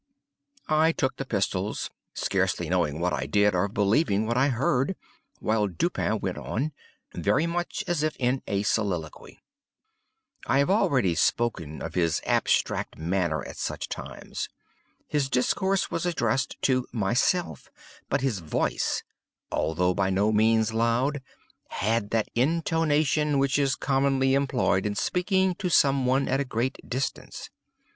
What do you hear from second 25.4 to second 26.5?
to some one at a